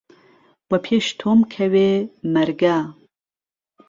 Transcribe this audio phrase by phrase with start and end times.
[0.71, 1.91] وەپێش تۆم کهوێ
[2.33, 2.77] مهرگه